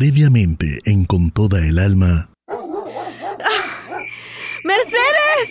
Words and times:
Previamente, 0.00 0.80
en 0.86 1.04
Con 1.04 1.30
toda 1.30 1.58
el 1.58 1.78
alma. 1.78 2.30
¡Mercedes! 4.64 5.50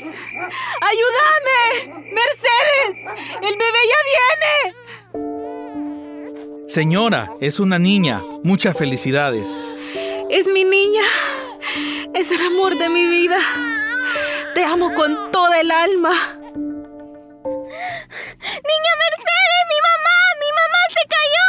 ¡Ayúdame! 0.89 1.94
¡Mercedes! 2.12 2.96
¡El 3.43 3.55
bebé 3.59 3.81
ya 3.93 4.01
viene! 4.09 4.55
Señora, 6.67 7.29
es 7.39 7.59
una 7.59 7.77
niña. 7.77 8.23
Muchas 8.43 8.75
felicidades. 8.75 9.48
Es 10.32 10.48
mi 10.48 10.63
niña. 10.63 11.04
Es 12.16 12.31
el 12.31 12.41
amor 12.41 12.75
de 12.75 12.89
mi 12.89 13.05
vida. 13.05 13.38
Te 14.55 14.66
amo 14.66 14.91
con 14.95 15.31
toda 15.31 15.61
el 15.61 15.70
alma. 15.70 16.09
¡Niña 16.09 16.34
Mercedes! 19.05 19.61
¡Mi 19.70 19.77
mamá! 19.86 20.18
¡Mi 20.41 20.50
mamá 20.57 20.81
se 20.89 21.05
cayó! 21.07 21.45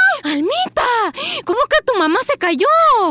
¿Cómo 1.44 1.58
que 1.68 1.82
tu 1.84 1.94
mamá 1.98 2.18
se 2.26 2.38
cayó? 2.38 2.66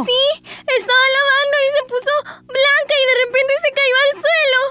Sí, 0.06 0.42
estaba 0.44 1.06
lavando 1.18 1.58
y 1.66 1.68
se 1.76 1.84
puso 1.86 2.14
blanca 2.48 2.94
y 2.96 3.06
de 3.10 3.16
repente 3.26 3.54
se 3.64 3.72
cayó 3.78 3.98
al 4.06 4.14
suelo. 4.24 4.62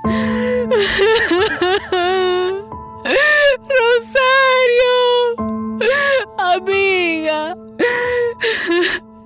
Rosario, 3.80 4.96
amiga, 6.38 7.54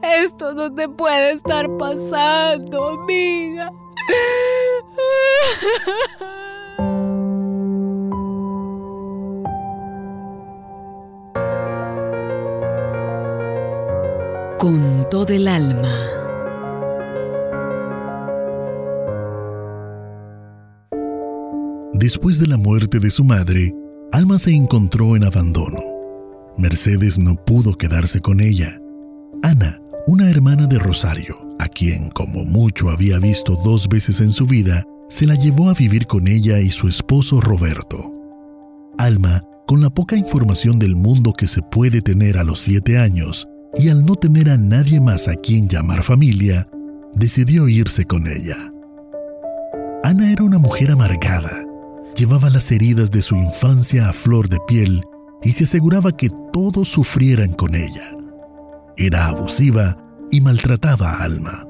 esto 0.02 0.52
no 0.52 0.74
te 0.74 0.88
puede 0.88 1.32
estar 1.32 1.66
pasando, 1.78 2.88
amiga. 2.88 3.70
Con 14.64 15.06
todo 15.10 15.28
el 15.28 15.46
alma. 15.46 15.94
Después 21.92 22.40
de 22.40 22.46
la 22.46 22.56
muerte 22.56 22.98
de 22.98 23.10
su 23.10 23.24
madre, 23.24 23.74
Alma 24.10 24.38
se 24.38 24.52
encontró 24.54 25.16
en 25.16 25.24
abandono. 25.24 25.82
Mercedes 26.56 27.18
no 27.18 27.34
pudo 27.34 27.74
quedarse 27.74 28.22
con 28.22 28.40
ella. 28.40 28.80
Ana, 29.42 29.82
una 30.06 30.30
hermana 30.30 30.66
de 30.66 30.78
Rosario, 30.78 31.36
a 31.58 31.68
quien 31.68 32.08
como 32.08 32.46
mucho 32.46 32.88
había 32.88 33.18
visto 33.18 33.60
dos 33.66 33.86
veces 33.86 34.20
en 34.20 34.30
su 34.30 34.46
vida, 34.46 34.82
se 35.10 35.26
la 35.26 35.34
llevó 35.34 35.68
a 35.68 35.74
vivir 35.74 36.06
con 36.06 36.26
ella 36.26 36.58
y 36.60 36.70
su 36.70 36.88
esposo 36.88 37.38
Roberto. 37.42 38.14
Alma, 38.96 39.42
con 39.66 39.82
la 39.82 39.90
poca 39.90 40.16
información 40.16 40.78
del 40.78 40.96
mundo 40.96 41.34
que 41.34 41.48
se 41.48 41.60
puede 41.60 42.00
tener 42.00 42.38
a 42.38 42.44
los 42.44 42.60
siete 42.60 42.96
años, 42.96 43.46
y 43.76 43.88
al 43.88 44.04
no 44.04 44.14
tener 44.14 44.50
a 44.50 44.56
nadie 44.56 45.00
más 45.00 45.28
a 45.28 45.34
quien 45.34 45.68
llamar 45.68 46.02
familia, 46.02 46.68
decidió 47.14 47.68
irse 47.68 48.04
con 48.04 48.26
ella. 48.26 48.56
Ana 50.02 50.30
era 50.30 50.44
una 50.44 50.58
mujer 50.58 50.90
amargada, 50.90 51.64
llevaba 52.16 52.50
las 52.50 52.70
heridas 52.70 53.10
de 53.10 53.22
su 53.22 53.36
infancia 53.36 54.08
a 54.08 54.12
flor 54.12 54.48
de 54.48 54.58
piel 54.66 55.02
y 55.42 55.52
se 55.52 55.64
aseguraba 55.64 56.12
que 56.12 56.30
todos 56.52 56.88
sufrieran 56.88 57.52
con 57.54 57.74
ella. 57.74 58.16
Era 58.96 59.26
abusiva 59.28 59.96
y 60.30 60.40
maltrataba 60.40 61.12
a 61.12 61.24
Alma. 61.24 61.66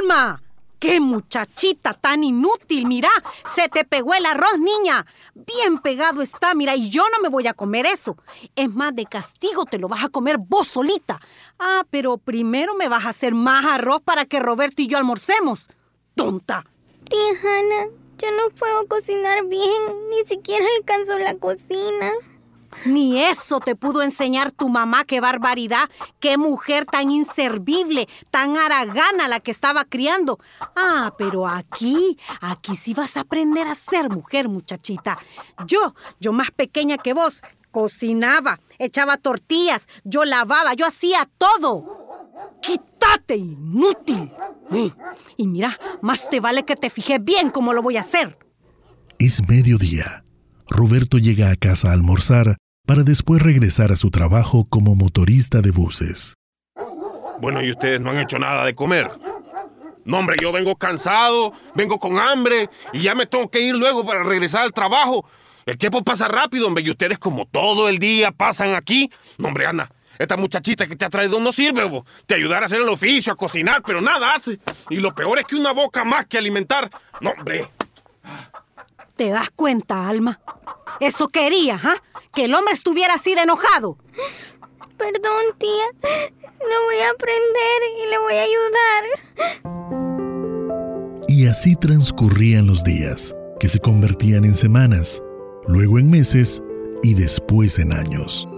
¡Alma! 0.00 0.43
¡Qué 0.78 1.00
muchachita 1.00 1.94
tan 1.94 2.24
inútil! 2.24 2.86
Mira, 2.86 3.08
se 3.46 3.68
te 3.68 3.84
pegó 3.84 4.14
el 4.14 4.26
arroz, 4.26 4.58
niña. 4.58 5.06
Bien 5.34 5.78
pegado 5.78 6.22
está, 6.22 6.54
mira, 6.54 6.76
y 6.76 6.90
yo 6.90 7.02
no 7.12 7.22
me 7.22 7.28
voy 7.28 7.46
a 7.46 7.54
comer 7.54 7.86
eso. 7.86 8.16
Es 8.54 8.68
más, 8.68 8.94
de 8.94 9.06
castigo 9.06 9.64
te 9.64 9.78
lo 9.78 9.88
vas 9.88 10.04
a 10.04 10.08
comer 10.08 10.36
vos 10.38 10.68
solita. 10.68 11.20
Ah, 11.58 11.84
pero 11.90 12.18
primero 12.18 12.74
me 12.74 12.88
vas 12.88 13.06
a 13.06 13.10
hacer 13.10 13.34
más 13.34 13.64
arroz 13.64 14.02
para 14.02 14.24
que 14.24 14.40
Roberto 14.40 14.82
y 14.82 14.86
yo 14.86 14.98
almorcemos. 14.98 15.68
¡Tonta! 16.14 16.64
Tía 17.08 17.18
Hanna, 17.42 17.90
yo 18.18 18.28
no 18.30 18.54
puedo 18.54 18.86
cocinar 18.86 19.44
bien, 19.46 20.08
ni 20.10 20.24
siquiera 20.26 20.64
alcanzo 20.78 21.18
la 21.18 21.34
cocina. 21.34 22.12
Ni 22.84 23.22
eso 23.22 23.60
te 23.60 23.76
pudo 23.76 24.02
enseñar 24.02 24.52
tu 24.52 24.68
mamá, 24.68 25.04
qué 25.04 25.20
barbaridad, 25.20 25.88
qué 26.20 26.36
mujer 26.36 26.84
tan 26.84 27.10
inservible, 27.10 28.08
tan 28.30 28.56
aragana 28.56 29.28
la 29.28 29.40
que 29.40 29.50
estaba 29.50 29.84
criando. 29.84 30.38
Ah, 30.76 31.14
pero 31.16 31.46
aquí, 31.46 32.18
aquí 32.40 32.76
sí 32.76 32.94
vas 32.94 33.16
a 33.16 33.20
aprender 33.20 33.66
a 33.68 33.74
ser 33.74 34.10
mujer, 34.10 34.48
muchachita. 34.48 35.18
Yo, 35.66 35.94
yo 36.20 36.32
más 36.32 36.50
pequeña 36.50 36.98
que 36.98 37.12
vos, 37.12 37.42
cocinaba, 37.70 38.60
echaba 38.78 39.16
tortillas, 39.16 39.88
yo 40.04 40.24
lavaba, 40.24 40.74
yo 40.74 40.86
hacía 40.86 41.28
todo. 41.38 42.04
¡Quítate, 42.62 43.36
inútil! 43.36 44.32
Y 45.36 45.46
mira, 45.46 45.78
más 46.00 46.30
te 46.30 46.40
vale 46.40 46.64
que 46.64 46.76
te 46.76 46.90
fije 46.90 47.18
bien 47.18 47.50
cómo 47.50 47.72
lo 47.72 47.82
voy 47.82 47.96
a 47.96 48.00
hacer. 48.00 48.38
Es 49.18 49.46
mediodía. 49.48 50.24
Roberto 50.68 51.18
llega 51.18 51.50
a 51.50 51.56
casa 51.56 51.90
a 51.90 51.92
almorzar 51.92 52.56
para 52.86 53.02
después 53.02 53.42
regresar 53.42 53.92
a 53.92 53.96
su 53.96 54.10
trabajo 54.10 54.66
como 54.68 54.94
motorista 54.94 55.60
de 55.60 55.70
buses. 55.70 56.34
Bueno, 57.40 57.62
¿y 57.62 57.70
ustedes 57.70 58.00
no 58.00 58.10
han 58.10 58.18
hecho 58.18 58.38
nada 58.38 58.64
de 58.64 58.74
comer? 58.74 59.10
No, 60.04 60.18
hombre, 60.18 60.36
yo 60.40 60.52
vengo 60.52 60.76
cansado, 60.76 61.52
vengo 61.74 61.98
con 61.98 62.18
hambre 62.18 62.68
y 62.92 63.00
ya 63.00 63.14
me 63.14 63.26
tengo 63.26 63.50
que 63.50 63.60
ir 63.60 63.74
luego 63.74 64.04
para 64.04 64.22
regresar 64.22 64.62
al 64.62 64.72
trabajo. 64.72 65.26
El 65.64 65.78
tiempo 65.78 66.04
pasa 66.04 66.28
rápido, 66.28 66.66
hombre, 66.66 66.84
y 66.84 66.90
ustedes 66.90 67.18
como 67.18 67.46
todo 67.46 67.88
el 67.88 67.98
día 67.98 68.32
pasan 68.32 68.74
aquí. 68.74 69.10
No, 69.38 69.48
hombre, 69.48 69.66
Ana, 69.66 69.90
esta 70.18 70.36
muchachita 70.36 70.86
que 70.86 70.94
te 70.94 71.06
ha 71.06 71.10
traído 71.10 71.40
no 71.40 71.52
sirve. 71.52 71.90
Te 72.26 72.34
ayudará 72.34 72.62
a 72.62 72.66
hacer 72.66 72.82
el 72.82 72.88
oficio, 72.88 73.32
a 73.32 73.36
cocinar, 73.36 73.82
pero 73.84 74.02
nada 74.02 74.34
hace. 74.34 74.58
Y 74.90 74.96
lo 74.96 75.14
peor 75.14 75.38
es 75.38 75.46
que 75.46 75.56
una 75.56 75.72
boca 75.72 76.04
más 76.04 76.26
que 76.26 76.36
alimentar. 76.36 76.90
No, 77.22 77.30
hombre. 77.30 77.66
¿Te 79.16 79.30
das 79.30 79.50
cuenta, 79.50 80.08
Alma? 80.08 80.40
Eso 81.00 81.28
quería, 81.28 81.80
¿ah? 81.82 81.96
Que 82.32 82.44
el 82.44 82.54
hombre 82.54 82.74
estuviera 82.74 83.14
así 83.14 83.34
de 83.34 83.42
enojado. 83.42 83.96
Perdón, 84.96 85.44
tía. 85.58 85.84
Lo 86.60 86.84
voy 86.86 86.96
a 87.00 87.10
aprender 87.10 87.82
y 87.98 88.10
le 88.10 88.18
voy 88.18 88.34
a 88.34 88.42
ayudar. 88.42 89.04
Y 91.28 91.46
así 91.46 91.76
transcurrían 91.76 92.66
los 92.66 92.84
días, 92.84 93.34
que 93.60 93.68
se 93.68 93.78
convertían 93.80 94.44
en 94.44 94.54
semanas, 94.54 95.22
luego 95.66 95.98
en 95.98 96.10
meses 96.10 96.62
y 97.02 97.14
después 97.14 97.78
en 97.78 97.92
años. 97.92 98.48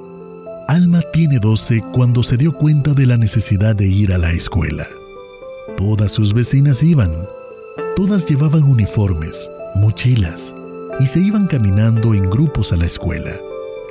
Alma 0.68 1.00
tiene 1.12 1.38
12 1.38 1.82
cuando 1.92 2.22
se 2.22 2.36
dio 2.36 2.52
cuenta 2.52 2.92
de 2.92 3.06
la 3.06 3.16
necesidad 3.16 3.76
de 3.76 3.86
ir 3.86 4.12
a 4.12 4.18
la 4.18 4.32
escuela. 4.32 4.86
Todas 5.76 6.12
sus 6.12 6.32
vecinas 6.34 6.82
iban. 6.82 7.12
Todas 7.94 8.26
llevaban 8.26 8.64
uniformes, 8.64 9.50
mochilas, 9.76 10.54
y 10.98 11.06
se 11.06 11.20
iban 11.20 11.46
caminando 11.46 12.14
en 12.14 12.28
grupos 12.28 12.72
a 12.72 12.76
la 12.76 12.86
escuela. 12.86 13.32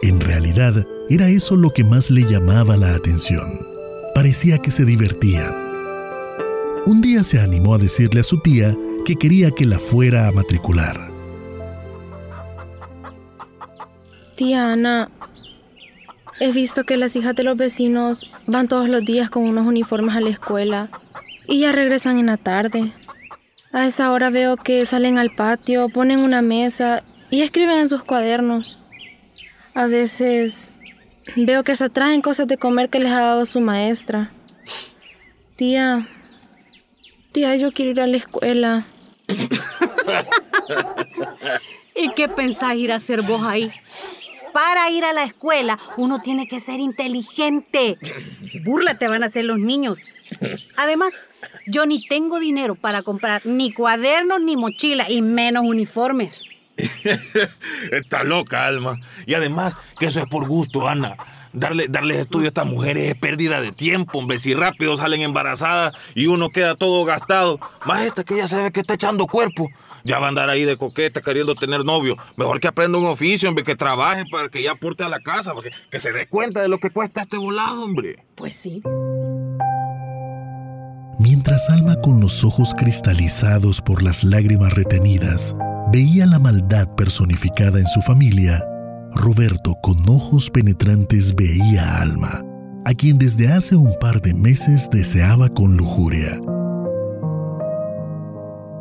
En 0.02 0.20
realidad, 0.20 0.86
era 1.10 1.28
eso 1.30 1.56
lo 1.56 1.72
que 1.72 1.84
más 1.84 2.12
le 2.12 2.24
llamaba 2.24 2.78
la 2.78 2.96
atención. 2.96 3.60
Parecía 4.14 4.58
que 4.58 4.72
se 4.72 4.86
divertían. 4.86 5.54
Un 6.86 7.02
día 7.02 7.24
se 7.24 7.40
animó 7.40 7.76
a 7.76 7.78
decirle 7.80 8.22
a 8.22 8.24
su 8.24 8.40
tía 8.40 8.76
que 9.06 9.16
quería 9.16 9.52
que 9.52 9.66
la 9.66 9.80
fuera 9.80 10.28
a 10.28 10.32
matricular. 10.32 11.12
Tía 14.36 14.74
Ana, 14.74 15.10
he 16.40 16.52
visto 16.52 16.84
que 16.84 16.98
las 16.98 17.16
hijas 17.16 17.36
de 17.36 17.44
los 17.44 17.56
vecinos 17.56 18.30
van 18.48 18.68
todos 18.68 18.90
los 18.90 19.06
días 19.06 19.30
con 19.30 19.44
unos 19.44 19.66
uniformes 19.66 20.16
a 20.16 20.22
la 20.22 20.30
escuela 20.30 20.90
y 21.48 21.62
ya 21.62 21.72
regresan 21.72 22.20
en 22.20 22.26
la 22.26 22.38
tarde. 22.38 22.94
A 23.76 23.86
esa 23.86 24.10
hora 24.14 24.30
veo 24.30 24.56
que 24.56 24.86
salen 24.86 25.18
al 25.18 25.36
patio, 25.36 25.90
ponen 25.90 26.20
una 26.20 26.42
mesa 26.42 27.04
y 27.30 27.42
escriben 27.42 27.80
en 27.80 27.90
sus 27.90 28.06
cuadernos. 28.06 28.80
A 29.74 29.88
veces 29.88 30.72
veo 31.36 31.66
que 31.66 31.76
se 31.76 31.90
traen 31.90 32.22
cosas 32.22 32.48
de 32.48 32.58
comer 32.58 32.90
que 32.90 33.00
les 33.00 33.12
ha 33.12 33.20
dado 33.20 33.46
su 33.46 33.60
maestra. 33.60 34.32
Tía, 35.58 36.08
tía, 37.34 37.58
yo 37.58 37.74
quiero 37.74 37.92
ir 37.92 38.00
a 38.00 38.08
la 38.08 38.16
escuela. 38.16 38.88
¿Y 41.98 42.14
qué 42.14 42.30
pensás 42.30 42.76
ir 42.76 42.94
a 42.94 42.96
hacer 42.96 43.24
vos 43.24 43.46
ahí? 43.46 43.74
Para 44.56 44.90
ir 44.90 45.04
a 45.04 45.12
la 45.12 45.26
escuela 45.26 45.78
uno 45.98 46.22
tiene 46.22 46.48
que 46.48 46.62
ser 46.62 46.80
inteligente. 46.80 47.98
Burla 48.64 48.98
te 48.98 49.10
van 49.10 49.22
a 49.22 49.26
hacer 49.26 49.44
los 49.44 49.60
niños. 49.60 49.98
Además, 50.78 51.14
yo 51.68 51.86
ni 51.86 52.08
tengo 52.08 52.40
dinero 52.40 52.76
para 52.76 53.02
comprar 53.02 53.46
ni 53.46 53.74
cuadernos 53.74 54.40
ni 54.40 54.56
mochila 54.56 55.12
y 55.12 55.22
menos 55.22 55.66
uniformes. 55.66 56.46
Está 57.92 58.24
loca, 58.24 58.66
Alma. 58.66 58.98
Y 59.26 59.34
además, 59.34 59.76
que 60.00 60.06
eso 60.06 60.22
es 60.22 60.26
por 60.28 60.48
gusto, 60.48 60.88
Ana. 60.88 61.18
Darle, 61.52 61.88
darles 61.90 62.20
estudio 62.20 62.46
a 62.46 62.48
estas 62.48 62.66
mujeres 62.66 63.10
es 63.10 63.16
pérdida 63.16 63.60
de 63.60 63.74
tiempo, 63.74 64.20
hombre. 64.20 64.40
Si 64.40 64.54
rápido 64.54 64.96
salen 64.96 65.20
embarazadas 65.20 65.96
y 66.14 66.28
uno 66.28 66.50
queda 66.52 66.76
todo 66.76 67.04
gastado. 67.04 67.60
Más 67.86 68.06
esta 68.06 68.24
que 68.24 68.38
ya 68.38 68.48
se 68.48 68.62
ve 68.62 68.72
que 68.72 68.80
está 68.80 68.94
echando 68.94 69.28
cuerpo. 69.28 69.68
Ya 70.06 70.20
va 70.20 70.28
a 70.28 70.30
andar 70.30 70.50
ahí 70.52 70.66
de 70.66 70.78
coqueta 70.78 71.20
queriendo 71.20 71.56
tener 71.56 71.84
novio. 71.84 72.16
Mejor 72.38 72.60
que 72.60 72.68
aprenda 72.68 73.00
un 73.00 73.08
oficio, 73.08 73.50
hombre, 73.50 73.64
que 73.64 73.76
trabaje 73.76 74.24
para 74.32 74.50
que 74.50 74.62
ya 74.62 74.74
aporte 74.74 75.04
a 75.04 75.10
la 75.10 75.20
casa, 75.20 75.54
porque 75.54 75.72
que 75.90 76.00
se 76.00 76.12
dé 76.12 76.28
cuenta 76.28 76.62
de 76.62 76.68
lo 76.68 76.78
que 76.78 76.92
cuesta 76.92 77.24
este 77.24 77.38
volado, 77.38 77.84
hombre. 77.84 78.24
Pues 78.36 78.54
sí. 78.54 78.84
Mientras 81.18 81.70
Alma 81.72 81.96
con 82.04 82.20
los 82.20 82.44
ojos 82.44 82.76
cristalizados 82.78 83.82
por 83.82 84.04
las 84.04 84.24
lágrimas 84.24 84.74
retenidas 84.74 85.56
veía 85.92 86.28
la 86.28 86.38
maldad 86.38 86.94
personificada 86.96 87.80
en 87.80 87.88
su 87.88 88.02
familia, 88.02 88.64
Roberto 89.14 89.76
con 89.82 89.98
ojos 90.08 90.52
penetrantes 90.52 91.34
veía 91.36 91.84
a 91.84 92.02
Alma, 92.04 92.44
a 92.86 92.94
quien 92.94 93.18
desde 93.18 93.52
hace 93.52 93.76
un 93.76 93.94
par 94.00 94.22
de 94.22 94.36
meses 94.36 94.88
deseaba 94.92 95.50
con 95.50 95.78
lujuria. 95.78 96.40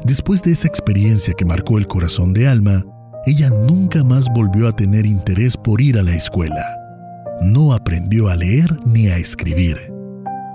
Después 0.05 0.43
de 0.43 0.53
esa 0.53 0.69
experiencia 0.69 1.33
que 1.33 1.47
marcó 1.47 1.79
el 1.79 1.87
corazón 1.87 2.35
de 2.35 2.47
Alma, 2.47 2.85
ella 3.25 3.49
nunca 3.49 4.05
más 4.05 4.27
volvió 4.35 4.69
a 4.69 4.73
tener 4.73 5.07
interés 5.07 5.57
por 5.57 5.81
ir 5.81 5.99
a 5.99 6.03
la 6.03 6.15
escuela. 6.15 6.63
No 7.41 7.73
aprendió 7.73 8.29
a 8.29 8.37
leer 8.37 8.69
ni 8.85 9.09
a 9.09 9.17
escribir. 9.17 9.77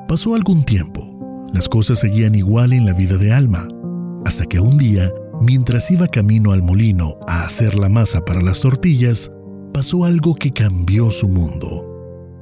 Pasó 0.08 0.36
algún 0.36 0.64
tiempo. 0.64 1.04
Las 1.52 1.68
cosas 1.68 2.00
seguían 2.00 2.36
igual 2.36 2.74
en 2.74 2.86
la 2.86 2.94
vida 2.94 3.18
de 3.18 3.34
Alma, 3.34 3.68
hasta 4.24 4.46
que 4.46 4.60
un 4.60 4.78
día, 4.78 5.12
mientras 5.42 5.90
iba 5.90 6.08
camino 6.08 6.52
al 6.52 6.62
molino 6.62 7.18
a 7.28 7.44
hacer 7.44 7.74
la 7.74 7.90
masa 7.90 8.24
para 8.24 8.42
las 8.42 8.62
tortillas, 8.62 9.32
pasó 9.74 10.06
algo 10.06 10.36
que 10.36 10.54
cambió 10.54 11.10
su 11.10 11.28
mundo. 11.28 11.88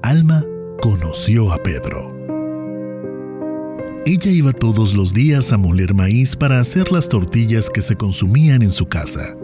Alma 0.03 0.43
conoció 0.81 1.53
a 1.53 1.57
Pedro. 1.57 2.16
Ella 4.07 4.31
iba 4.31 4.53
todos 4.53 4.93
los 4.93 5.13
días 5.13 5.51
a 5.51 5.57
moler 5.57 5.93
maíz 5.93 6.37
para 6.37 6.61
hacer 6.61 6.93
las 6.93 7.09
tortillas 7.09 7.69
que 7.69 7.81
se 7.81 7.97
consumían 7.97 8.61
en 8.61 8.71
su 8.71 8.85
casa. 8.85 9.35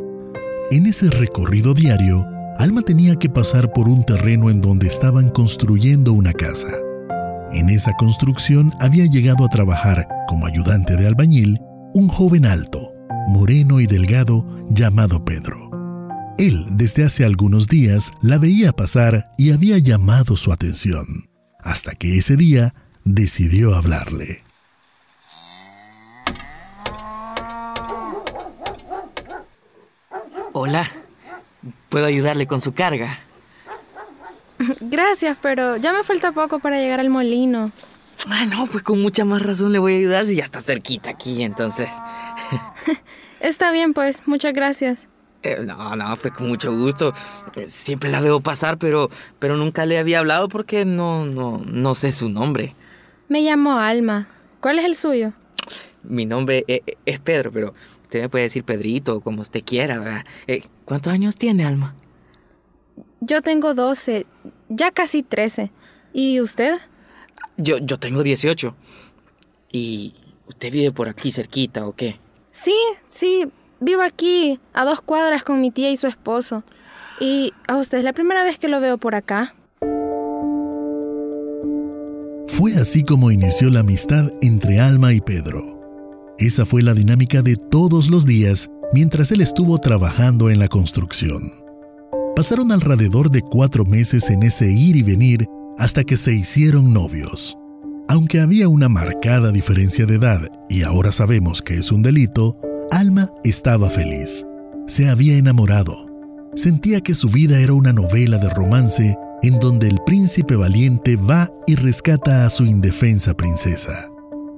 En 0.72 0.86
ese 0.86 1.10
recorrido 1.10 1.74
diario, 1.74 2.26
Alma 2.58 2.82
tenía 2.82 3.18
que 3.18 3.28
pasar 3.28 3.74
por 3.74 3.90
un 3.90 4.06
terreno 4.06 4.50
en 4.50 4.62
donde 4.62 4.88
estaban 4.88 5.30
construyendo 5.32 6.14
una 6.14 6.32
casa. 6.32 6.70
En 7.52 7.70
esa 7.70 7.92
construcción 7.98 8.72
había 8.80 9.06
llegado 9.06 9.44
a 9.44 9.50
trabajar 9.50 10.08
como 10.30 10.48
ayudante 10.48 10.96
de 10.96 11.08
albañil 11.08 11.60
un 11.94 12.08
joven 12.08 12.46
alto, 12.46 12.94
moreno 13.28 13.82
y 13.82 13.86
delgado 13.86 14.48
llamado 14.70 15.26
Pedro. 15.26 15.72
Él 16.38 16.64
desde 16.72 17.04
hace 17.04 17.26
algunos 17.26 17.68
días 17.68 18.14
la 18.22 18.38
veía 18.38 18.72
pasar 18.72 19.30
y 19.38 19.52
había 19.52 19.78
llamado 19.78 20.38
su 20.38 20.54
atención, 20.54 21.30
hasta 21.60 21.96
que 21.96 22.18
ese 22.18 22.38
día 22.38 22.74
decidió 23.04 23.76
hablarle. 23.76 24.42
Hola, 30.66 30.90
¿puedo 31.90 32.06
ayudarle 32.06 32.48
con 32.48 32.62
su 32.62 32.74
carga? 32.74 33.20
Gracias, 34.80 35.38
pero 35.42 35.76
ya 35.76 35.92
me 35.92 36.06
falta 36.06 36.32
poco 36.32 36.60
para 36.60 36.78
llegar 36.78 37.02
al 37.02 37.10
molino. 37.10 37.74
Ah, 38.30 38.46
no, 38.46 38.68
pues 38.68 38.82
con 38.82 39.02
mucha 39.02 39.26
más 39.26 39.42
razón 39.42 39.74
le 39.74 39.80
voy 39.80 39.96
a 39.96 39.98
ayudar 39.98 40.24
si 40.26 40.38
ya 40.38 40.46
está 40.46 40.62
cerquita 40.62 41.10
aquí, 41.10 41.44
entonces. 41.44 41.90
Está 43.42 43.74
bien, 43.74 43.94
pues, 43.94 44.26
muchas 44.26 44.54
gracias. 44.54 45.10
Eh, 45.42 45.58
no, 45.66 45.98
no, 45.98 46.16
fue 46.16 46.32
con 46.32 46.48
mucho 46.48 46.72
gusto. 46.74 47.14
Siempre 47.68 48.10
la 48.10 48.22
veo 48.22 48.40
pasar, 48.40 48.78
pero, 48.78 49.10
pero 49.40 49.58
nunca 49.58 49.86
le 49.86 49.98
había 49.98 50.20
hablado 50.20 50.48
porque 50.48 50.86
no, 50.86 51.26
no, 51.26 51.62
no 51.66 51.94
sé 51.94 52.14
su 52.14 52.30
nombre. 52.30 52.74
Me 53.28 53.42
llamo 53.42 53.78
Alma. 53.80 54.30
¿Cuál 54.62 54.80
es 54.80 54.86
el 54.86 54.96
suyo? 54.96 55.34
Mi 56.04 56.26
nombre 56.26 56.64
e- 56.70 56.84
e- 56.86 56.98
es 57.06 57.20
Pedro, 57.20 57.52
pero 57.52 57.74
usted 58.14 58.22
me 58.22 58.30
puede 58.30 58.44
decir 58.44 58.64
Pedrito 58.64 59.16
o 59.16 59.22
como 59.22 59.42
usted 59.42 59.64
quiera, 59.66 59.98
¿verdad? 59.98 60.24
Eh, 60.46 60.62
¿Cuántos 60.86 61.12
años 61.12 61.36
tiene, 61.36 61.66
Alma? 61.66 61.96
Yo 63.22 63.42
tengo 63.42 63.74
12, 63.74 64.28
ya 64.70 64.92
casi 64.92 65.24
13. 65.24 65.72
¿Y 66.14 66.40
usted? 66.40 66.78
Yo, 67.58 67.80
yo 67.80 67.98
tengo 67.98 68.22
18. 68.22 68.76
¿Y 69.72 70.14
usted 70.48 70.72
vive 70.72 70.92
por 70.92 71.10
aquí 71.10 71.32
cerquita 71.32 71.88
o 71.88 71.96
qué? 71.96 72.20
Sí, 72.52 72.76
sí, 73.08 73.52
vivo 73.80 74.04
aquí, 74.04 74.60
a 74.74 74.86
dos 74.86 75.02
cuadras 75.02 75.42
con 75.42 75.60
mi 75.60 75.72
tía 75.72 75.90
y 75.90 75.98
su 75.98 76.06
esposo. 76.06 76.64
¿Y 77.20 77.52
a 77.68 77.78
usted 77.78 77.98
es 77.98 78.04
la 78.04 78.14
primera 78.14 78.44
vez 78.44 78.60
que 78.60 78.68
lo 78.68 78.80
veo 78.80 79.00
por 79.00 79.16
acá? 79.16 79.56
Fue 82.48 82.74
así 82.76 83.04
como 83.04 83.32
inició 83.32 83.72
la 83.72 83.80
amistad 83.80 84.30
entre 84.42 84.80
Alma 84.80 85.14
y 85.14 85.22
Pedro. 85.22 85.83
Esa 86.44 86.66
fue 86.66 86.82
la 86.82 86.94
dinámica 86.94 87.42
de 87.42 87.56
todos 87.56 88.10
los 88.10 88.26
días 88.26 88.70
mientras 88.92 89.32
él 89.32 89.40
estuvo 89.40 89.78
trabajando 89.78 90.50
en 90.50 90.60
la 90.60 90.68
construcción. 90.68 91.54
Pasaron 92.36 92.74
alrededor 92.74 93.32
de 93.32 93.42
cuatro 93.42 93.86
meses 93.86 94.30
en 94.30 94.44
ese 94.44 94.70
ir 94.70 94.98
y 94.98 95.04
venir 95.04 95.46
hasta 95.78 96.04
que 96.04 96.18
se 96.18 96.34
hicieron 96.34 96.94
novios. 96.94 97.58
Aunque 98.10 98.42
había 98.42 98.68
una 98.68 98.90
marcada 98.90 99.54
diferencia 99.54 100.06
de 100.06 100.16
edad 100.16 100.42
y 100.70 100.84
ahora 100.84 101.14
sabemos 101.14 101.62
que 101.62 101.76
es 101.76 101.94
un 101.94 102.04
delito, 102.04 102.58
Alma 102.92 103.30
estaba 103.46 103.90
feliz. 103.90 104.46
Se 104.86 105.08
había 105.08 105.38
enamorado. 105.38 106.08
Sentía 106.58 107.00
que 107.00 107.16
su 107.16 107.30
vida 107.30 107.62
era 107.62 107.72
una 107.72 107.94
novela 107.94 108.38
de 108.38 108.50
romance 108.50 109.16
en 109.44 109.60
donde 109.60 109.88
el 109.88 110.00
príncipe 110.06 110.58
valiente 110.58 111.16
va 111.16 111.50
y 111.68 111.76
rescata 111.76 112.46
a 112.46 112.50
su 112.50 112.66
indefensa 112.66 113.34
princesa. 113.34 114.13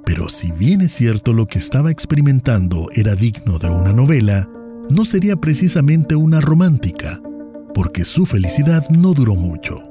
Pero 0.05 0.29
si 0.29 0.51
bien 0.51 0.81
es 0.81 0.91
cierto 0.91 1.33
lo 1.33 1.47
que 1.47 1.57
estaba 1.57 1.91
experimentando 1.91 2.87
era 2.93 3.15
digno 3.15 3.57
de 3.57 3.69
una 3.69 3.91
novela, 3.91 4.47
no 4.89 5.03
sería 5.03 5.35
precisamente 5.35 6.15
una 6.15 6.41
romántica, 6.41 7.21
porque 7.73 8.05
su 8.05 8.25
felicidad 8.25 8.87
no 8.89 9.13
duró 9.13 9.35
mucho. 9.35 9.81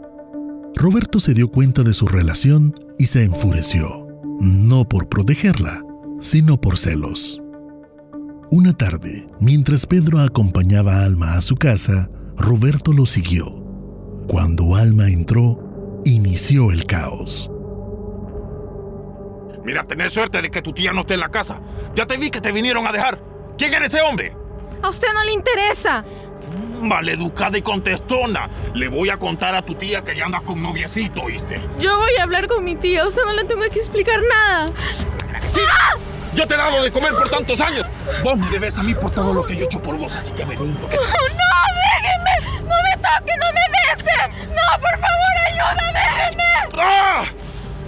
Roberto 0.76 1.20
se 1.20 1.34
dio 1.34 1.48
cuenta 1.48 1.82
de 1.82 1.92
su 1.92 2.06
relación 2.06 2.74
y 2.98 3.06
se 3.06 3.24
enfureció, 3.24 4.06
no 4.40 4.88
por 4.88 5.08
protegerla, 5.08 5.82
sino 6.20 6.60
por 6.60 6.78
celos. 6.78 7.42
Una 8.50 8.72
tarde, 8.72 9.26
mientras 9.40 9.86
Pedro 9.86 10.20
acompañaba 10.20 10.98
a 10.98 11.04
Alma 11.04 11.36
a 11.36 11.40
su 11.40 11.56
casa, 11.56 12.08
Roberto 12.36 12.92
lo 12.92 13.04
siguió. 13.04 13.46
Cuando 14.28 14.76
Alma 14.76 15.08
entró, 15.08 16.02
inició 16.04 16.70
el 16.70 16.84
caos. 16.86 17.50
Mira, 19.64 19.82
tenés 19.84 20.12
suerte 20.12 20.42
de 20.42 20.50
que 20.50 20.60
tu 20.62 20.72
tía 20.72 20.92
no 20.92 21.00
esté 21.00 21.14
en 21.14 21.20
la 21.20 21.30
casa. 21.30 21.60
Ya 21.94 22.06
te 22.06 22.16
vi 22.16 22.30
que 22.30 22.40
te 22.40 22.52
vinieron 22.52 22.86
a 22.86 22.92
dejar. 22.92 23.18
¿Quién 23.56 23.72
era 23.72 23.86
ese 23.86 24.00
hombre? 24.02 24.36
A 24.82 24.88
usted 24.90 25.08
no 25.14 25.24
le 25.24 25.32
interesa. 25.32 26.04
Maleducada 26.82 27.56
y 27.56 27.62
contestona. 27.62 28.50
Le 28.74 28.88
voy 28.88 29.08
a 29.10 29.16
contar 29.16 29.54
a 29.54 29.62
tu 29.64 29.74
tía 29.74 30.02
que 30.02 30.14
ya 30.14 30.26
andas 30.26 30.42
con 30.42 30.62
noviecito, 30.62 31.22
¿oíste? 31.22 31.60
Yo 31.78 31.96
voy 31.96 32.14
a 32.18 32.24
hablar 32.24 32.46
con 32.46 32.62
mi 32.62 32.76
tía, 32.76 33.06
usted 33.06 33.22
no 33.24 33.32
le 33.32 33.44
tengo 33.44 33.62
que 33.70 33.78
explicar 33.78 34.20
nada. 34.28 34.66
¡Sí! 35.46 35.60
Yo 36.34 36.46
te 36.46 36.54
he 36.54 36.56
dado 36.56 36.82
de 36.82 36.90
comer 36.90 37.12
por 37.14 37.30
tantos 37.30 37.60
años. 37.60 37.86
Vos 38.22 38.36
me 38.36 38.46
debes 38.48 38.76
a 38.78 38.82
mí 38.82 38.92
por 38.94 39.12
todo 39.12 39.32
lo 39.32 39.44
que 39.46 39.54
yo 39.54 39.62
he 39.62 39.64
hecho 39.64 39.80
por 39.80 39.96
vos, 39.96 40.14
así 40.16 40.32
que 40.32 40.44
vení. 40.44 40.72
porque- 40.78 40.96
¡No, 40.96 41.02
déjenme! 42.02 42.60
¡No 42.68 42.74
me 42.82 42.96
toque, 42.96 43.32
no 43.38 43.46
me 43.54 43.62
bese! 43.72 44.52
¡No, 44.52 44.80
por 44.80 44.98
favor, 44.98 45.34
ayuda, 45.48 45.92
déjenme! 45.92 46.44
¡Ah! 46.78 47.24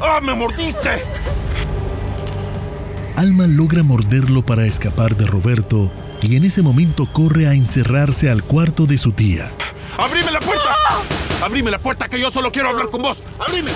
¡Ah, 0.01 0.21
me 0.23 0.35
mordiste! 0.35 1.03
Alma 3.17 3.47
logra 3.47 3.83
morderlo 3.83 4.45
para 4.45 4.67
escapar 4.67 5.17
de 5.17 5.27
Roberto 5.27 5.91
y 6.21 6.37
en 6.37 6.45
ese 6.45 6.61
momento 6.61 7.11
corre 7.11 7.49
a 7.49 7.55
encerrarse 7.55 8.29
al 8.29 8.43
cuarto 8.45 8.85
de 8.85 8.99
su 8.99 9.13
tía. 9.13 9.49
¡Abrime 9.97 10.31
la 10.31 10.41
puerta! 10.41 10.77
¡Abrime 11.43 11.71
la 11.71 11.79
puerta 11.79 12.11
que 12.11 12.21
yo 12.21 12.31
solo 12.31 12.53
quiero 12.53 12.69
hablar 12.69 12.91
con 12.91 13.01
vos! 13.01 13.23
¡Abrime! 13.39 13.71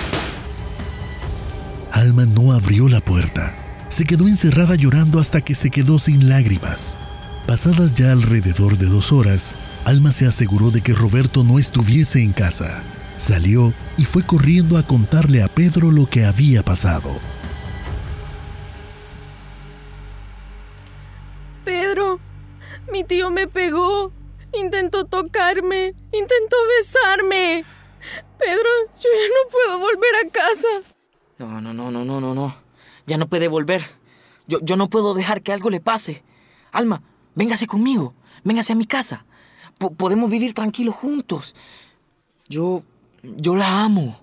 Alma 1.91 2.25
no 2.27 2.51
abrió 2.51 2.87
la 2.87 3.01
puerta. 3.01 3.57
Se 3.89 4.05
quedó 4.05 4.27
encerrada 4.27 4.75
llorando 4.75 5.19
hasta 5.19 5.41
que 5.41 5.55
se 5.55 5.71
quedó 5.71 5.97
sin 5.97 6.29
lágrimas. 6.29 6.95
Pasadas 7.47 7.95
ya 7.95 8.11
alrededor 8.11 8.77
de 8.77 8.85
dos 8.85 9.11
horas, 9.11 9.55
Alma 9.85 10.11
se 10.11 10.27
aseguró 10.27 10.69
de 10.69 10.81
que 10.81 10.93
Roberto 10.93 11.43
no 11.43 11.57
estuviese 11.57 12.21
en 12.21 12.31
casa. 12.31 12.83
Salió 13.17 13.73
y 13.97 14.05
fue 14.05 14.23
corriendo 14.23 14.77
a 14.77 14.83
contarle 14.83 15.41
a 15.41 15.47
Pedro 15.47 15.89
lo 15.91 16.07
que 16.07 16.25
había 16.25 16.61
pasado. 16.61 17.11
Tío 23.11 23.29
me 23.29 23.45
pegó. 23.45 24.13
Intentó 24.53 25.03
tocarme. 25.05 25.87
Intentó 26.13 26.55
besarme. 26.79 27.65
Pedro, 28.39 28.69
yo 29.01 29.09
ya 29.21 29.27
no 29.35 29.49
puedo 29.51 29.79
volver 29.79 30.15
a 30.25 30.29
casa. 30.29 30.95
No, 31.37 31.59
no, 31.59 31.73
no, 31.73 31.91
no, 31.91 32.05
no, 32.05 32.21
no, 32.21 32.33
no. 32.33 32.55
Ya 33.05 33.17
no 33.17 33.27
puede 33.27 33.49
volver. 33.49 33.83
Yo, 34.47 34.59
yo 34.61 34.77
no 34.77 34.89
puedo 34.89 35.13
dejar 35.13 35.41
que 35.41 35.51
algo 35.51 35.69
le 35.69 35.81
pase. 35.81 36.23
Alma, 36.71 37.03
véngase 37.35 37.67
conmigo. 37.67 38.13
Véngase 38.45 38.71
a 38.71 38.77
mi 38.77 38.85
casa. 38.85 39.25
Po- 39.77 39.93
podemos 39.93 40.29
vivir 40.29 40.53
tranquilos 40.53 40.95
juntos. 40.95 41.53
Yo. 42.47 42.83
Yo 43.23 43.55
la 43.57 43.83
amo. 43.83 44.17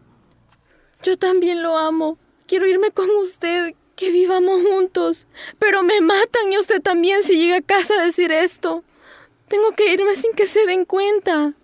Yo 1.03 1.19
también 1.19 1.63
lo 1.63 1.77
amo. 1.77 2.17
Quiero 2.47 2.67
irme 2.67 2.91
con 2.91 3.09
usted. 3.23 3.75
Que 3.99 4.13
vivamos 4.13 4.63
juntos, 4.63 5.27
pero 5.59 5.83
me 5.83 6.01
matan 6.01 6.53
y 6.53 6.57
usted 6.57 6.81
también 6.81 7.25
si 7.25 7.37
llega 7.37 7.57
a 7.57 7.63
casa 7.63 7.95
a 7.99 8.05
decir 8.05 8.31
esto. 8.31 8.85
Tengo 9.49 9.73
que 9.77 9.93
irme 9.93 10.15
sin 10.15 10.33
que 10.35 10.47
se 10.47 10.65
den 10.67 10.85
cuenta. 10.85 11.55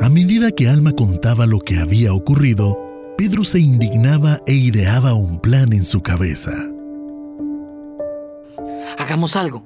A 0.00 0.08
medida 0.08 0.50
que 0.50 0.68
Alma 0.68 0.92
contaba 0.92 1.46
lo 1.46 1.60
que 1.60 1.78
había 1.78 2.12
ocurrido, 2.12 2.76
Pedro 3.16 3.44
se 3.44 3.60
indignaba 3.60 4.40
e 4.48 4.54
ideaba 4.54 5.14
un 5.14 5.40
plan 5.40 5.72
en 5.72 5.84
su 5.84 6.02
cabeza. 6.02 6.52
Hagamos 8.98 9.36
algo. 9.36 9.64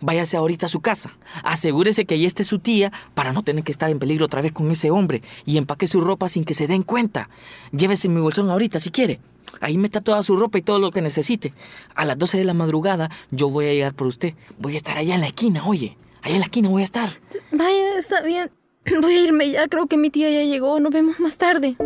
Váyase 0.00 0.36
ahorita 0.36 0.66
a 0.66 0.68
su 0.68 0.80
casa. 0.80 1.16
Asegúrese 1.44 2.04
que 2.04 2.14
ahí 2.14 2.26
esté 2.26 2.42
su 2.42 2.58
tía 2.58 2.92
para 3.14 3.32
no 3.32 3.44
tener 3.44 3.62
que 3.62 3.72
estar 3.72 3.90
en 3.90 4.00
peligro 4.00 4.26
otra 4.26 4.42
vez 4.42 4.50
con 4.50 4.70
ese 4.72 4.90
hombre. 4.90 5.22
Y 5.44 5.56
empaque 5.56 5.86
su 5.86 6.00
ropa 6.00 6.28
sin 6.28 6.44
que 6.44 6.54
se 6.54 6.66
den 6.66 6.82
cuenta. 6.82 7.30
Llévese 7.70 8.08
mi 8.08 8.20
bolsón 8.20 8.50
ahorita 8.50 8.80
si 8.80 8.90
quiere. 8.90 9.20
Ahí 9.60 9.78
meta 9.78 10.00
toda 10.00 10.22
su 10.22 10.36
ropa 10.36 10.58
y 10.58 10.62
todo 10.62 10.78
lo 10.78 10.90
que 10.90 11.02
necesite. 11.02 11.54
A 11.94 12.04
las 12.04 12.18
12 12.18 12.38
de 12.38 12.44
la 12.44 12.54
madrugada 12.54 13.10
yo 13.30 13.50
voy 13.50 13.66
a 13.66 13.72
llegar 13.72 13.94
por 13.94 14.06
usted. 14.06 14.34
Voy 14.58 14.74
a 14.74 14.78
estar 14.78 14.98
allá 14.98 15.14
en 15.14 15.20
la 15.20 15.28
esquina, 15.28 15.66
oye. 15.66 15.96
Allá 16.22 16.34
en 16.34 16.40
la 16.40 16.46
esquina 16.46 16.68
voy 16.68 16.82
a 16.82 16.84
estar. 16.86 17.08
Vaya, 17.52 17.98
está 17.98 18.22
bien. 18.22 18.50
Voy 19.00 19.14
a 19.14 19.24
irme 19.24 19.50
ya. 19.50 19.68
Creo 19.68 19.86
que 19.86 19.96
mi 19.96 20.10
tía 20.10 20.30
ya 20.30 20.44
llegó. 20.44 20.78
Nos 20.80 20.92
vemos 20.92 21.18
más 21.20 21.36
tarde. 21.38 21.76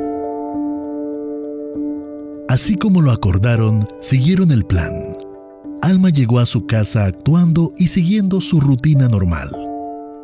Así 2.48 2.74
como 2.74 3.00
lo 3.00 3.10
acordaron, 3.10 3.86
siguieron 4.00 4.50
el 4.50 4.64
plan. 4.64 4.92
Alma 5.82 6.10
llegó 6.10 6.40
a 6.40 6.46
su 6.46 6.66
casa 6.66 7.06
actuando 7.06 7.72
y 7.78 7.86
siguiendo 7.86 8.40
su 8.40 8.60
rutina 8.60 9.08
normal. 9.08 9.50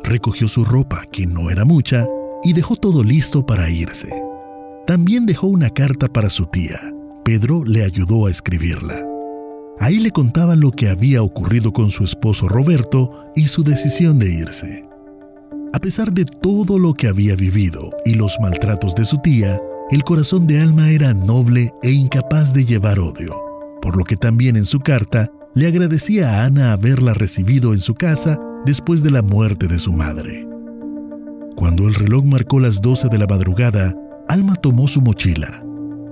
Recogió 0.03 0.47
su 0.47 0.65
ropa, 0.65 1.03
que 1.11 1.25
no 1.25 1.49
era 1.49 1.65
mucha, 1.65 2.05
y 2.43 2.53
dejó 2.53 2.75
todo 2.75 3.03
listo 3.03 3.45
para 3.45 3.69
irse. 3.69 4.09
También 4.85 5.25
dejó 5.25 5.47
una 5.47 5.69
carta 5.69 6.07
para 6.07 6.29
su 6.29 6.45
tía. 6.45 6.77
Pedro 7.27 7.65
le 7.65 7.83
ayudó 7.83 8.27
a 8.27 8.31
escribirla. 8.31 9.05
Ahí 9.79 9.99
le 9.99 10.11
contaba 10.11 10.55
lo 10.55 10.71
que 10.71 10.87
había 10.87 11.21
ocurrido 11.23 11.73
con 11.73 11.91
su 11.91 12.05
esposo 12.05 12.47
Roberto 12.47 13.11
y 13.35 13.47
su 13.47 13.65
decisión 13.65 14.17
de 14.17 14.31
irse. 14.31 14.87
A 15.73 15.79
pesar 15.79 16.13
de 16.13 16.23
todo 16.23 16.79
lo 16.79 16.93
que 16.93 17.09
había 17.09 17.35
vivido 17.35 17.91
y 18.05 18.13
los 18.13 18.37
maltratos 18.39 18.95
de 18.95 19.03
su 19.03 19.17
tía, 19.17 19.59
el 19.91 20.05
corazón 20.05 20.47
de 20.47 20.61
Alma 20.61 20.89
era 20.89 21.13
noble 21.13 21.73
e 21.83 21.91
incapaz 21.91 22.53
de 22.53 22.63
llevar 22.63 22.97
odio, 22.97 23.35
por 23.81 23.97
lo 23.97 24.05
que 24.05 24.15
también 24.15 24.55
en 24.55 24.63
su 24.63 24.79
carta 24.79 25.29
le 25.53 25.67
agradecía 25.67 26.29
a 26.29 26.45
Ana 26.45 26.71
haberla 26.71 27.13
recibido 27.13 27.73
en 27.73 27.81
su 27.81 27.93
casa 27.93 28.39
después 28.65 29.03
de 29.03 29.11
la 29.11 29.21
muerte 29.21 29.67
de 29.67 29.79
su 29.79 29.91
madre. 29.91 30.47
Cuando 31.57 31.89
el 31.89 31.95
reloj 31.95 32.23
marcó 32.23 32.61
las 32.61 32.81
12 32.81 33.09
de 33.09 33.17
la 33.17 33.27
madrugada, 33.27 33.93
Alma 34.29 34.55
tomó 34.55 34.87
su 34.87 35.01
mochila. 35.01 35.66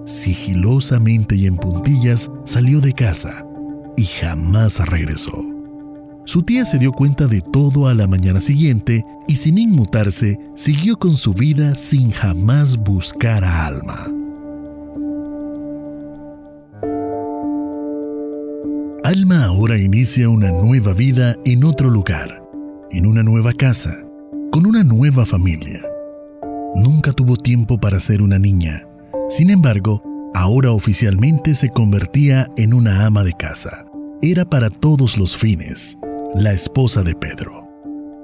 Sigilosamente 0.06 1.36
y 1.36 1.48
en 1.48 1.58
puntillas 1.58 2.30
salió 2.46 2.80
de 2.80 2.94
casa 2.94 3.46
y 3.98 4.04
jamás 4.04 4.80
regresó. 4.88 5.34
Su 6.26 6.44
tía 6.44 6.66
se 6.66 6.80
dio 6.80 6.92
cuenta 6.92 7.28
de 7.28 7.42
todo 7.42 7.88
a 7.88 7.94
la 7.94 8.08
mañana 8.08 8.42
siguiente 8.42 9.04
y 9.28 9.36
sin 9.36 9.58
inmutarse 9.58 10.40
siguió 10.56 10.98
con 10.98 11.16
su 11.16 11.34
vida 11.34 11.76
sin 11.76 12.12
jamás 12.12 12.78
buscar 12.78 13.44
a 13.44 13.68
Alma. 13.68 14.08
Alma 19.04 19.46
ahora 19.46 19.78
inicia 19.78 20.30
una 20.30 20.52
nueva 20.52 20.94
vida 20.94 21.36
en 21.46 21.64
otro 21.64 21.92
lugar, 21.92 22.44
en 22.90 23.06
una 23.06 23.22
nueva 23.22 23.54
casa, 23.54 24.04
con 24.52 24.66
una 24.66 24.84
nueva 24.84 25.28
familia. 25.28 25.80
Nunca 26.76 27.12
tuvo 27.12 27.38
tiempo 27.38 27.78
para 27.78 28.00
ser 28.00 28.24
una 28.24 28.40
niña. 28.40 28.82
Sin 29.30 29.50
embargo, 29.50 30.02
ahora 30.34 30.72
oficialmente 30.72 31.56
se 31.56 31.70
convertía 31.70 32.48
en 32.58 32.74
una 32.74 33.06
ama 33.06 33.24
de 33.24 33.34
casa. 33.34 33.86
Era 34.22 34.46
para 34.46 34.70
todos 34.70 35.18
los 35.18 35.36
fines, 35.36 35.98
la 36.36 36.54
esposa 36.54 37.04
de 37.04 37.16
Pedro. 37.16 37.68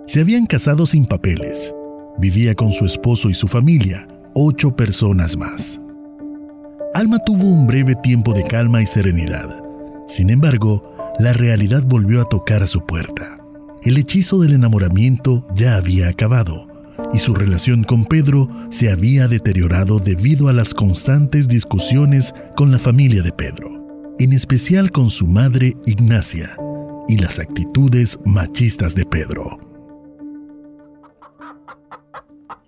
Se 0.08 0.22
habían 0.22 0.46
casado 0.46 0.86
sin 0.86 1.06
papeles. 1.06 1.74
Vivía 2.18 2.56
con 2.56 2.72
su 2.72 2.86
esposo 2.86 3.30
y 3.30 3.34
su 3.34 3.48
familia, 3.48 4.08
ocho 4.34 4.76
personas 4.76 5.38
más. 5.38 5.82
Alma 6.94 7.20
tuvo 7.26 7.46
un 7.48 7.68
breve 7.68 7.96
tiempo 7.96 8.34
de 8.34 8.44
calma 8.44 8.82
y 8.82 8.86
serenidad 8.86 9.50
sin 10.12 10.30
embargo, 10.30 10.84
la 11.20 11.32
realidad 11.32 11.84
volvió 11.84 12.22
a 12.22 12.26
tocar 12.26 12.64
a 12.64 12.68
su 12.68 12.86
puerta. 12.86 13.38
El 13.82 13.98
hechizo 13.98 14.40
del 14.40 14.52
enamoramiento 14.52 15.46
ya 15.56 15.78
había 15.78 16.10
acabado 16.10 16.68
y 17.14 17.20
su 17.20 17.34
relación 17.34 17.84
con 17.84 18.06
Pedro 18.06 18.48
se 18.70 18.92
había 18.92 19.28
deteriorado 19.28 20.00
debido 20.00 20.48
a 20.50 20.54
las 20.54 20.74
constantes 20.74 21.48
discusiones 21.48 22.34
con 22.56 22.72
la 22.72 22.80
familia 22.80 23.22
de 23.22 23.32
Pedro, 23.32 24.16
en 24.20 24.34
especial 24.34 24.92
con 24.92 25.10
su 25.10 25.28
madre 25.28 25.76
Ignacia 25.86 26.56
y 27.08 27.18
las 27.18 27.40
actitudes 27.40 28.20
machistas 28.26 28.96
de 28.96 29.06
Pedro. 29.06 29.60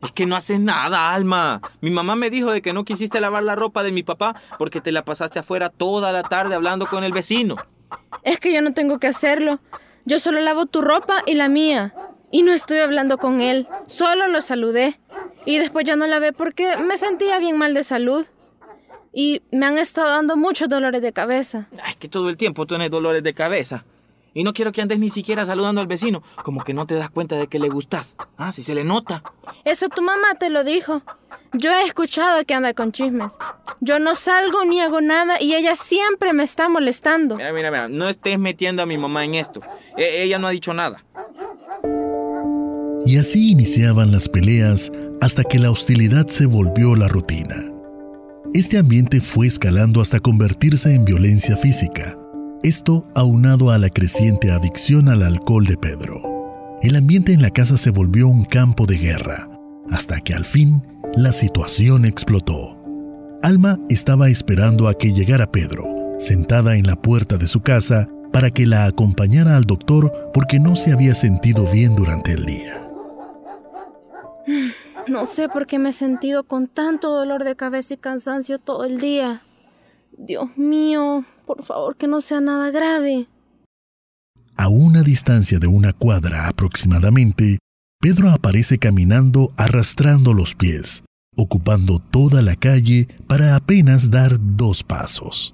Es 0.01 0.11
que 0.11 0.25
no 0.25 0.35
haces 0.35 0.59
nada, 0.59 1.13
Alma. 1.13 1.61
Mi 1.79 1.89
mamá 1.89 2.17
me 2.17 2.29
dijo 2.29 2.51
de 2.51 2.61
que 2.61 2.73
no 2.73 2.83
quisiste 2.83 3.21
lavar 3.21 3.43
la 3.43 3.55
ropa 3.55 3.83
de 3.83 3.93
mi 3.93 4.03
papá 4.03 4.35
porque 4.57 4.81
te 4.81 4.91
la 4.91 5.05
pasaste 5.05 5.39
afuera 5.39 5.69
toda 5.69 6.11
la 6.11 6.23
tarde 6.23 6.55
hablando 6.55 6.87
con 6.87 7.05
el 7.05 7.13
vecino. 7.13 7.55
Es 8.23 8.37
que 8.39 8.51
yo 8.51 8.61
no 8.61 8.73
tengo 8.73 8.99
que 8.99 9.07
hacerlo. 9.07 9.59
Yo 10.05 10.19
solo 10.19 10.41
lavo 10.41 10.65
tu 10.65 10.81
ropa 10.81 11.23
y 11.25 11.35
la 11.35 11.47
mía. 11.47 11.93
Y 12.33 12.41
no 12.41 12.51
estoy 12.51 12.79
hablando 12.79 13.19
con 13.19 13.41
él. 13.41 13.67
Solo 13.85 14.27
lo 14.27 14.41
saludé. 14.41 14.99
Y 15.45 15.59
después 15.59 15.85
ya 15.85 15.95
no 15.95 16.07
la 16.07 16.17
ve 16.17 16.33
porque 16.33 16.77
me 16.77 16.97
sentía 16.97 17.37
bien 17.37 17.59
mal 17.59 17.75
de 17.75 17.83
salud. 17.83 18.25
Y 19.13 19.43
me 19.51 19.67
han 19.67 19.77
estado 19.77 20.09
dando 20.09 20.35
muchos 20.35 20.67
dolores 20.67 21.03
de 21.03 21.13
cabeza. 21.13 21.67
Es 21.87 21.95
que 21.95 22.09
todo 22.09 22.29
el 22.29 22.35
tiempo 22.35 22.65
tienes 22.65 22.89
dolores 22.89 23.21
de 23.21 23.35
cabeza. 23.35 23.85
Y 24.33 24.43
no 24.43 24.53
quiero 24.53 24.71
que 24.71 24.81
andes 24.81 24.97
ni 24.97 25.09
siquiera 25.09 25.45
saludando 25.45 25.79
al 25.79 25.85
vecino, 25.85 26.23
como 26.43 26.63
que 26.63 26.73
no 26.73 26.87
te 26.87 26.95
das 26.95 27.11
cuenta 27.11 27.35
de 27.35 27.45
que 27.45 27.59
le 27.59 27.69
gustas. 27.69 28.15
Ah, 28.35 28.51
si 28.51 28.63
se 28.63 28.73
le 28.73 28.83
nota. 28.83 29.21
Eso 29.63 29.89
tu 29.89 30.01
mamá 30.01 30.33
te 30.39 30.49
lo 30.49 30.63
dijo. 30.63 31.03
Yo 31.53 31.71
he 31.71 31.83
escuchado 31.83 32.43
que 32.45 32.55
anda 32.55 32.73
con 32.73 32.91
chismes. 32.91 33.37
Yo 33.79 33.99
no 33.99 34.15
salgo 34.15 34.65
ni 34.65 34.79
hago 34.79 35.01
nada 35.01 35.39
y 35.39 35.53
ella 35.53 35.75
siempre 35.75 36.33
me 36.33 36.43
está 36.43 36.67
molestando. 36.67 37.35
Mira, 37.35 37.53
mira, 37.53 37.69
mira, 37.69 37.87
no 37.89 38.09
estés 38.09 38.39
metiendo 38.39 38.81
a 38.81 38.87
mi 38.87 38.97
mamá 38.97 39.23
en 39.23 39.35
esto. 39.35 39.61
E 39.97 40.23
ella 40.23 40.39
no 40.39 40.47
ha 40.47 40.49
dicho 40.49 40.73
nada. 40.73 41.03
Y 43.05 43.17
así 43.17 43.51
iniciaban 43.51 44.11
las 44.11 44.29
peleas 44.29 44.91
hasta 45.21 45.43
que 45.43 45.59
la 45.59 45.71
hostilidad 45.71 46.27
se 46.27 46.45
volvió 46.45 46.95
la 46.95 47.07
rutina. 47.07 47.55
Este 48.53 48.77
ambiente 48.77 49.19
fue 49.21 49.47
escalando 49.47 50.01
hasta 50.01 50.19
convertirse 50.19 50.93
en 50.93 51.05
violencia 51.05 51.57
física 51.57 52.17
esto 52.63 53.03
aunado 53.13 53.71
a 53.71 53.77
la 53.77 53.89
creciente 53.89 54.51
adicción 54.51 55.09
al 55.09 55.21
alcohol 55.21 55.65
de 55.65 55.75
Pedro. 55.75 56.79
El 56.81 56.95
ambiente 56.95 57.33
en 57.33 57.41
la 57.41 57.49
casa 57.49 57.77
se 57.77 57.91
volvió 57.91 58.29
un 58.29 58.45
campo 58.45 58.85
de 58.85 58.97
guerra, 58.97 59.49
hasta 59.91 60.21
que 60.21 60.33
al 60.33 60.45
fin 60.45 60.81
la 61.13 61.33
situación 61.33 62.05
explotó. 62.05 62.77
Alma 63.41 63.77
estaba 63.89 64.29
esperando 64.29 64.87
a 64.87 64.97
que 64.97 65.11
llegara 65.11 65.51
Pedro, 65.51 65.85
sentada 66.19 66.77
en 66.77 66.87
la 66.87 66.95
puerta 66.95 67.37
de 67.37 67.47
su 67.47 67.59
casa, 67.59 68.07
para 68.31 68.49
que 68.49 68.65
la 68.65 68.85
acompañara 68.85 69.57
al 69.57 69.65
doctor 69.65 70.31
porque 70.33 70.57
no 70.59 70.77
se 70.77 70.93
había 70.93 71.15
sentido 71.15 71.69
bien 71.69 71.95
durante 71.95 72.31
el 72.31 72.45
día. 72.45 72.92
No 75.07 75.25
sé 75.25 75.49
por 75.49 75.67
qué 75.67 75.79
me 75.79 75.89
he 75.89 75.93
sentido 75.93 76.43
con 76.43 76.67
tanto 76.67 77.11
dolor 77.11 77.43
de 77.43 77.55
cabeza 77.55 77.95
y 77.95 77.97
cansancio 77.97 78.59
todo 78.59 78.85
el 78.85 78.99
día. 78.99 79.41
Dios 80.17 80.57
mío, 80.57 81.25
por 81.45 81.63
favor, 81.63 81.97
que 81.97 82.07
no 82.07 82.21
sea 82.21 82.39
nada 82.39 82.71
grave. 82.71 83.27
A 84.55 84.69
una 84.69 85.01
distancia 85.01 85.59
de 85.59 85.67
una 85.67 85.93
cuadra 85.93 86.47
aproximadamente, 86.47 87.57
Pedro 87.99 88.29
aparece 88.29 88.77
caminando 88.77 89.51
arrastrando 89.57 90.33
los 90.33 90.55
pies, 90.55 91.03
ocupando 91.35 91.99
toda 91.99 92.41
la 92.41 92.55
calle 92.55 93.07
para 93.27 93.55
apenas 93.55 94.09
dar 94.09 94.33
dos 94.39 94.83
pasos. 94.83 95.53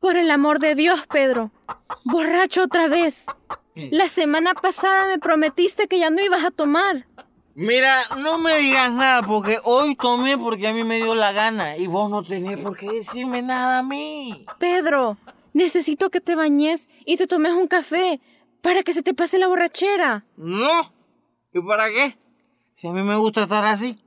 Por 0.00 0.16
el 0.16 0.30
amor 0.30 0.58
de 0.58 0.74
Dios, 0.74 1.00
Pedro. 1.10 1.52
Borracho 2.04 2.64
otra 2.64 2.88
vez. 2.88 3.26
La 3.74 4.08
semana 4.08 4.52
pasada 4.54 5.06
me 5.06 5.18
prometiste 5.18 5.86
que 5.86 5.98
ya 5.98 6.10
no 6.10 6.20
ibas 6.22 6.44
a 6.44 6.50
tomar. 6.50 7.06
Mira, 7.54 8.02
no 8.16 8.38
me 8.38 8.56
digas 8.58 8.90
nada 8.90 9.22
porque 9.22 9.58
hoy 9.64 9.94
tomé 9.94 10.38
porque 10.38 10.68
a 10.68 10.72
mí 10.72 10.84
me 10.84 10.96
dio 10.96 11.14
la 11.14 11.32
gana 11.32 11.76
y 11.76 11.86
vos 11.86 12.08
no 12.08 12.22
tenés 12.22 12.58
por 12.58 12.76
qué 12.76 12.90
decirme 12.90 13.42
nada 13.42 13.80
a 13.80 13.82
mí. 13.82 14.46
Pedro, 14.58 15.18
necesito 15.52 16.10
que 16.10 16.20
te 16.20 16.34
bañes 16.34 16.88
y 17.04 17.16
te 17.18 17.26
tomes 17.26 17.52
un 17.52 17.68
café 17.68 18.20
para 18.62 18.82
que 18.82 18.92
se 18.92 19.02
te 19.02 19.12
pase 19.12 19.38
la 19.38 19.48
borrachera. 19.48 20.24
No. 20.36 20.92
¿Y 21.52 21.60
para 21.60 21.88
qué? 21.88 22.16
Si 22.74 22.88
a 22.88 22.92
mí 22.92 23.02
me 23.02 23.16
gusta 23.16 23.42
estar 23.42 23.64
así. 23.64 23.98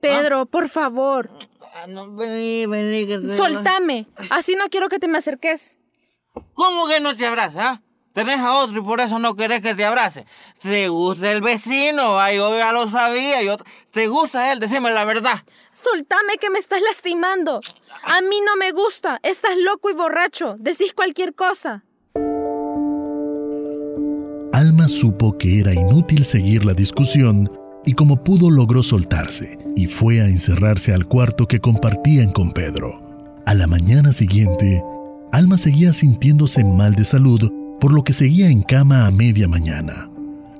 Pedro, 0.00 0.46
por 0.46 0.68
favor. 0.68 1.30
Ah, 1.74 1.86
no, 1.88 2.14
vení, 2.14 2.66
vení. 2.66 3.06
Que 3.06 3.36
Soltame. 3.36 4.06
Así 4.30 4.54
no 4.54 4.68
quiero 4.70 4.88
que 4.88 4.98
te 5.00 5.08
me 5.08 5.18
acerques. 5.18 5.76
¿Cómo 6.52 6.86
que 6.86 7.00
no 7.00 7.16
te 7.16 7.26
abrazas? 7.26 7.80
Tenés 8.16 8.40
a 8.40 8.54
otro 8.54 8.78
y 8.78 8.82
por 8.82 8.98
eso 9.00 9.18
no 9.18 9.36
querés 9.36 9.60
que 9.60 9.74
te 9.74 9.84
abrace. 9.84 10.24
¿Te 10.62 10.88
gusta 10.88 11.30
el 11.30 11.42
vecino? 11.42 12.18
Ay, 12.18 12.36
yo 12.36 12.56
ya 12.56 12.72
lo 12.72 12.88
sabía. 12.88 13.42
Yo... 13.42 13.58
¿Te 13.90 14.06
gusta 14.06 14.50
él? 14.52 14.58
Decime 14.58 14.90
la 14.90 15.04
verdad. 15.04 15.44
Soltame 15.70 16.38
que 16.40 16.48
me 16.48 16.58
estás 16.58 16.80
lastimando. 16.80 17.60
A 18.04 18.22
mí 18.22 18.40
no 18.40 18.56
me 18.56 18.72
gusta. 18.72 19.20
Estás 19.22 19.58
loco 19.58 19.90
y 19.90 19.92
borracho. 19.92 20.56
Decís 20.58 20.94
cualquier 20.94 21.34
cosa. 21.34 21.84
Alma 24.54 24.88
supo 24.88 25.36
que 25.36 25.60
era 25.60 25.74
inútil 25.74 26.24
seguir 26.24 26.64
la 26.64 26.72
discusión 26.72 27.50
y 27.84 27.92
como 27.92 28.24
pudo 28.24 28.50
logró 28.50 28.82
soltarse 28.82 29.58
y 29.76 29.88
fue 29.88 30.22
a 30.22 30.24
encerrarse 30.24 30.94
al 30.94 31.06
cuarto 31.06 31.46
que 31.46 31.60
compartían 31.60 32.32
con 32.32 32.52
Pedro. 32.52 32.98
A 33.44 33.52
la 33.52 33.66
mañana 33.66 34.14
siguiente, 34.14 34.82
Alma 35.32 35.58
seguía 35.58 35.92
sintiéndose 35.92 36.64
mal 36.64 36.94
de 36.94 37.04
salud 37.04 37.52
por 37.80 37.92
lo 37.92 38.04
que 38.04 38.12
seguía 38.12 38.48
en 38.48 38.62
cama 38.62 39.06
a 39.06 39.10
media 39.10 39.48
mañana. 39.48 40.10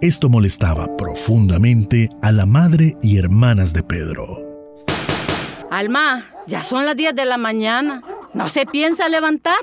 Esto 0.00 0.28
molestaba 0.28 0.96
profundamente 0.96 2.11
a 2.23 2.32
la 2.32 2.46
madre 2.46 2.96
y 3.02 3.18
hermanas 3.18 3.73
de 3.73 3.82
Pedro. 3.82 4.46
Alma, 5.70 6.25
ya 6.46 6.62
son 6.62 6.87
las 6.87 6.96
10 6.96 7.14
de 7.14 7.25
la 7.25 7.38
mañana. 7.38 8.02
¿No 8.35 8.49
se 8.49 8.66
piensa 8.66 9.08
levantar? 9.08 9.54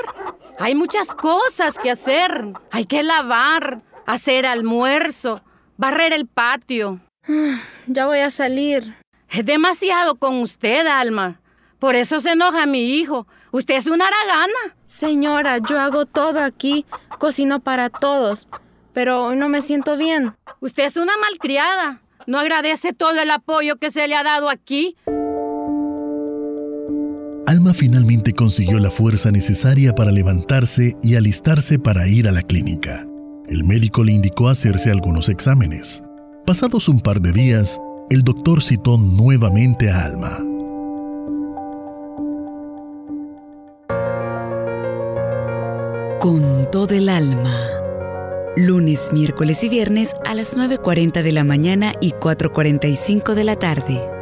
Hay 0.60 0.76
muchas 0.76 1.08
cosas 1.08 1.78
que 1.78 1.92
hacer. 1.92 2.54
Hay 2.72 2.86
que 2.86 3.04
lavar, 3.04 3.82
hacer 4.06 4.46
almuerzo, 4.46 5.42
barrer 5.78 6.14
el 6.14 6.28
patio. 6.28 7.00
Ya 7.88 8.06
voy 8.08 8.20
a 8.20 8.32
salir. 8.32 8.96
Es 9.30 9.46
demasiado 9.46 10.16
con 10.16 10.40
usted, 10.40 10.86
Alma. 10.88 11.40
Por 11.80 11.96
eso 11.96 12.22
se 12.22 12.32
enoja 12.32 12.66
mi 12.66 12.96
hijo. 12.96 13.28
Usted 13.52 13.76
es 13.76 13.88
una 13.88 14.06
aragana. 14.08 14.76
Señora, 14.94 15.58
yo 15.58 15.80
hago 15.80 16.06
todo 16.06 16.40
aquí. 16.40 16.86
Cocino 17.18 17.62
para 17.62 17.90
todos. 17.90 18.48
Pero 18.94 19.26
hoy 19.26 19.38
no 19.38 19.50
me 19.50 19.64
siento 19.64 19.98
bien. 19.98 20.36
Usted 20.60 20.86
es 20.86 20.98
una 20.98 21.14
malcriada. 21.18 22.04
No 22.28 22.38
agradece 22.38 22.94
todo 22.94 23.20
el 23.20 23.32
apoyo 23.32 23.78
que 23.78 23.90
se 23.90 24.08
le 24.08 24.16
ha 24.16 24.24
dado 24.24 24.52
aquí. 24.52 24.96
Alma 27.48 27.74
finalmente 27.74 28.34
consiguió 28.34 28.78
la 28.78 28.92
fuerza 28.92 29.32
necesaria 29.32 29.96
para 29.96 30.12
levantarse 30.12 30.96
y 31.02 31.16
alistarse 31.16 31.80
para 31.80 32.08
ir 32.08 32.28
a 32.28 32.32
la 32.32 32.44
clínica. 32.44 33.04
El 33.48 33.64
médico 33.64 34.04
le 34.04 34.12
indicó 34.12 34.48
hacerse 34.48 34.92
algunos 34.92 35.28
exámenes. 35.28 36.04
Pasados 36.46 36.88
un 36.88 37.00
par 37.00 37.20
de 37.20 37.32
días, 37.32 37.82
el 38.12 38.22
doctor 38.22 38.62
citó 38.62 39.00
nuevamente 39.00 39.90
a 39.90 40.06
Alma. 40.06 40.38
Con 46.24 46.72
todo 46.72 46.96
el 46.96 47.10
alma. 47.10 47.54
Lunes, 48.56 49.12
miércoles 49.12 49.62
y 49.66 49.68
viernes 49.68 50.16
a 50.26 50.34
las 50.36 50.56
9.40 50.58 51.22
de 51.22 51.34
la 51.34 51.44
mañana 51.44 51.96
y 52.00 52.12
4.45 52.12 53.34
de 53.34 53.44
la 53.44 53.58
tarde. 53.58 54.13